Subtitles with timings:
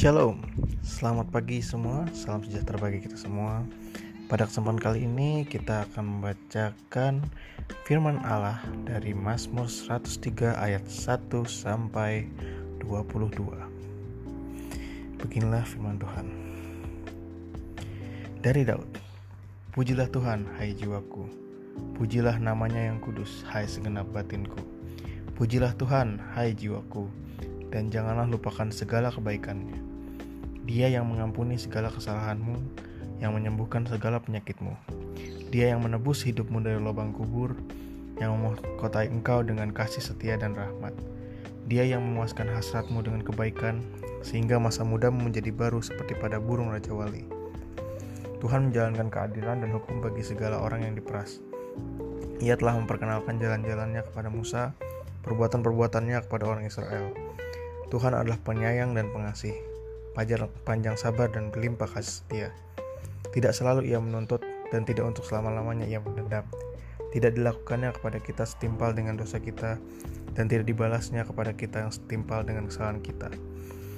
[0.00, 0.40] Shalom,
[0.80, 3.60] selamat pagi semua, salam sejahtera bagi kita semua.
[4.32, 7.20] Pada kesempatan kali ini kita akan membacakan
[7.84, 12.24] firman Allah dari Mazmur 103 ayat 1 sampai
[12.80, 13.44] 22.
[15.20, 16.32] Beginilah firman Tuhan.
[18.40, 18.88] Dari Daud.
[19.76, 21.28] Pujilah Tuhan, hai jiwaku.
[22.00, 24.64] Pujilah namanya yang kudus, hai segenap batinku.
[25.36, 27.20] Pujilah Tuhan, hai jiwaku
[27.70, 29.78] dan janganlah lupakan segala kebaikannya.
[30.66, 32.58] Dia yang mengampuni segala kesalahanmu,
[33.18, 34.74] yang menyembuhkan segala penyakitmu.
[35.50, 37.58] Dia yang menebus hidupmu dari lubang kubur,
[38.22, 40.92] yang memahkotai engkau dengan kasih setia dan rahmat.
[41.66, 43.82] Dia yang memuaskan hasratmu dengan kebaikan,
[44.20, 47.24] sehingga masa mudamu menjadi baru seperti pada burung Raja Wali.
[48.40, 51.44] Tuhan menjalankan keadilan dan hukum bagi segala orang yang diperas.
[52.40, 54.72] Ia telah memperkenalkan jalan-jalannya kepada Musa,
[55.28, 57.12] perbuatan-perbuatannya kepada orang Israel.
[57.90, 59.58] Tuhan adalah penyayang dan pengasih,
[60.62, 62.48] panjang sabar dan berlimpah kasih setia.
[63.34, 66.46] Tidak selalu ia menuntut dan tidak untuk selama-lamanya ia mendendam.
[67.10, 69.82] Tidak dilakukannya kepada kita setimpal dengan dosa kita
[70.38, 73.26] dan tidak dibalasnya kepada kita yang setimpal dengan kesalahan kita.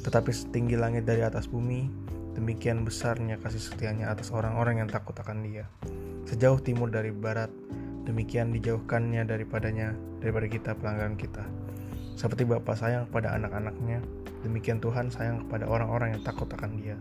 [0.00, 1.88] Tetapi setinggi langit dari atas bumi,
[2.32, 5.68] demikian besarnya kasih setianya atas orang-orang yang takut akan dia.
[6.24, 7.52] Sejauh timur dari barat,
[8.08, 9.92] demikian dijauhkannya daripadanya,
[10.24, 11.44] daripada kita pelanggaran kita.
[12.14, 13.98] Seperti Bapa sayang kepada anak-anaknya,
[14.46, 16.94] demikian Tuhan sayang kepada orang-orang yang takut akan dia.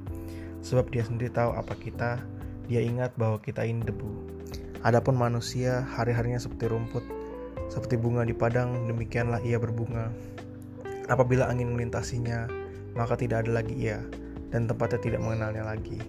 [0.65, 2.17] Sebab dia sendiri tahu apa kita,
[2.65, 4.09] dia ingat bahwa kita ini debu.
[4.81, 7.05] Adapun manusia, hari-harinya seperti rumput,
[7.69, 10.09] seperti bunga di padang, demikianlah ia berbunga.
[11.07, 12.49] Apabila angin melintasinya,
[12.97, 14.01] maka tidak ada lagi ia,
[14.49, 16.01] dan tempatnya tidak mengenalnya lagi.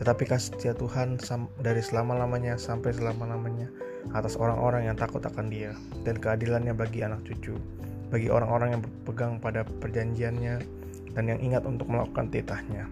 [0.00, 1.20] Tetapi kasih setia Tuhan
[1.60, 3.68] dari selama-lamanya sampai selama-lamanya
[4.14, 5.74] atas orang-orang yang takut akan dia,
[6.06, 7.58] dan keadilannya bagi anak cucu
[8.08, 10.56] bagi orang-orang yang berpegang pada perjanjiannya
[11.12, 12.88] dan yang ingat untuk melakukan titahnya.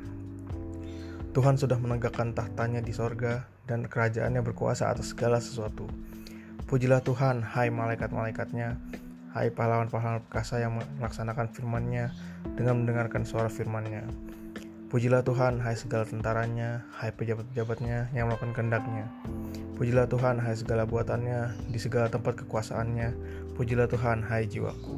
[1.36, 5.84] Tuhan sudah menegakkan tahtanya di sorga dan kerajaannya berkuasa atas segala sesuatu.
[6.64, 8.80] Pujilah Tuhan, hai malaikat-malaikatnya,
[9.36, 12.10] hai pahlawan-pahlawan perkasa yang melaksanakan firman-Nya
[12.56, 14.08] dengan mendengarkan suara firman-Nya.
[14.96, 19.04] Pujilah Tuhan, hai segala tentaranya, hai pejabat-pejabatnya yang melakukan kehendaknya.
[19.76, 23.12] Pujilah Tuhan, hai segala buatannya, di segala tempat kekuasaannya.
[23.60, 24.96] Pujilah Tuhan, hai jiwaku.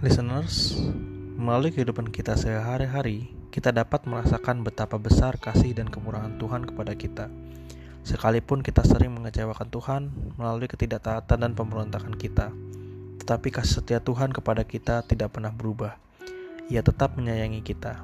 [0.00, 0.80] Listeners,
[1.36, 7.28] melalui kehidupan kita sehari-hari, kita dapat merasakan betapa besar kasih dan kemurahan Tuhan kepada kita.
[8.00, 10.02] Sekalipun kita sering mengecewakan Tuhan
[10.40, 12.48] melalui ketidaktaatan dan pemberontakan kita,
[13.20, 16.00] tetapi kasih setia Tuhan kepada kita tidak pernah berubah.
[16.72, 18.00] Ia tetap menyayangi kita.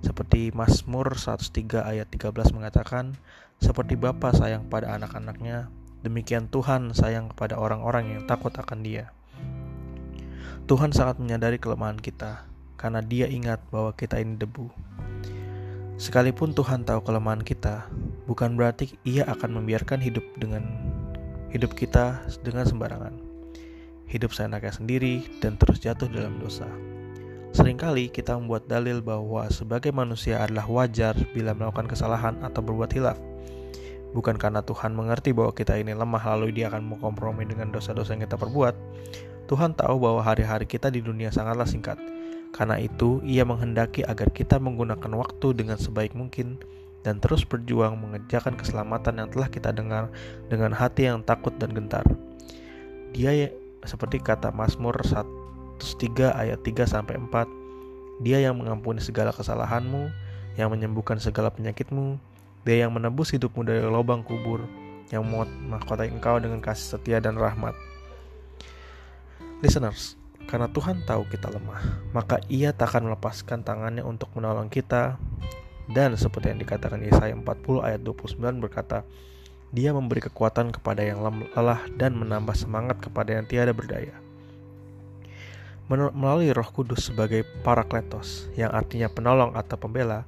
[0.00, 3.20] Seperti Mazmur 103 ayat 13 mengatakan,
[3.60, 5.68] seperti Bapa sayang pada anak-anaknya,
[6.00, 9.12] demikian Tuhan sayang kepada orang-orang yang takut akan Dia.
[10.68, 12.44] Tuhan sangat menyadari kelemahan kita,
[12.76, 14.68] karena Dia ingat bahwa kita ini debu.
[15.98, 17.90] Sekalipun Tuhan tahu kelemahan kita,
[18.30, 20.62] bukan berarti Ia akan membiarkan hidup dengan
[21.50, 23.18] hidup kita dengan sembarangan.
[24.08, 26.68] Hidup seenaknya sendiri dan terus jatuh dalam dosa.
[27.52, 33.18] Seringkali kita membuat dalil bahwa sebagai manusia adalah wajar bila melakukan kesalahan atau berbuat hilaf.
[34.12, 38.24] Bukan karena Tuhan mengerti bahwa kita ini lemah lalu dia akan mengkompromi dengan dosa-dosa yang
[38.24, 38.76] kita perbuat,
[39.48, 41.96] Tuhan tahu bahwa hari-hari kita di dunia sangatlah singkat.
[42.52, 46.60] Karena itu, Ia menghendaki agar kita menggunakan waktu dengan sebaik mungkin
[47.00, 50.12] dan terus berjuang mengerjakan keselamatan yang telah kita dengar
[50.52, 52.04] dengan hati yang takut dan gentar.
[53.16, 53.48] Dia ya,
[53.88, 57.48] seperti kata Mazmur 103 ayat 3 sampai 4,
[58.20, 60.12] Dia yang mengampuni segala kesalahanmu,
[60.60, 62.20] yang menyembuhkan segala penyakitmu,
[62.68, 64.60] Dia yang menebus hidupmu dari lubang kubur,
[65.08, 65.24] yang
[65.72, 67.72] mahkotai engkau dengan kasih setia dan rahmat.
[69.58, 70.14] Listeners,
[70.46, 71.82] karena Tuhan tahu kita lemah,
[72.14, 75.18] maka Ia tak akan melepaskan tangannya untuk menolong kita.
[75.90, 77.42] Dan seperti yang dikatakan Yesaya 40
[77.82, 79.02] ayat 29 berkata,
[79.74, 81.26] Dia memberi kekuatan kepada yang
[81.58, 84.14] lelah dan menambah semangat kepada yang tiada berdaya.
[85.90, 90.22] Melalui Roh Kudus sebagai parakletos, yang artinya penolong atau pembela,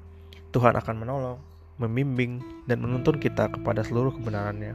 [0.51, 1.39] Tuhan akan menolong,
[1.79, 4.75] membimbing, dan menuntun kita kepada seluruh kebenarannya.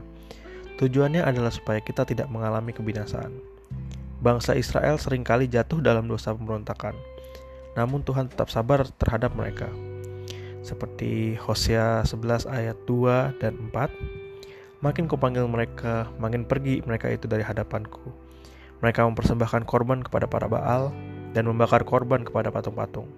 [0.80, 3.55] Tujuannya adalah supaya kita tidak mengalami kebinasaan
[4.16, 6.96] Bangsa Israel sering kali jatuh dalam dosa pemberontakan.
[7.76, 9.68] Namun Tuhan tetap sabar terhadap mereka.
[10.64, 14.82] Seperti Hosea 11 ayat 2 dan 4.
[14.82, 18.12] Makin kupanggil mereka, makin pergi mereka itu dari hadapanku.
[18.80, 20.92] Mereka mempersembahkan korban kepada para Baal
[21.36, 23.08] dan membakar korban kepada patung-patung.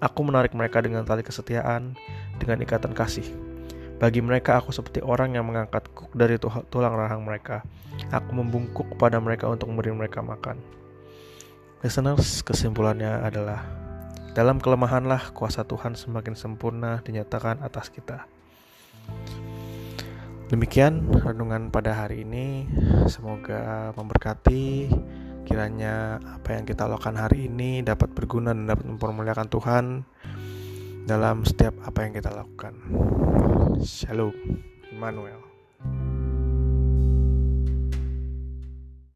[0.00, 1.96] Aku menarik mereka dengan tali kesetiaan,
[2.40, 3.47] dengan ikatan kasih.
[3.98, 7.66] Bagi mereka aku seperti orang yang mengangkat kuk dari tulang rahang mereka.
[8.14, 10.62] Aku membungkuk kepada mereka untuk memberi mereka makan.
[11.82, 13.66] Listeners, kesimpulannya adalah
[14.38, 18.30] dalam kelemahanlah kuasa Tuhan semakin sempurna dinyatakan atas kita.
[20.46, 22.70] Demikian renungan pada hari ini.
[23.10, 24.88] Semoga memberkati.
[25.42, 29.84] Kiranya apa yang kita lakukan hari ini dapat berguna dan dapat mempermuliakan Tuhan
[31.08, 32.74] dalam setiap apa yang kita lakukan.
[33.84, 34.32] Shalom,
[34.90, 35.57] Emmanuel.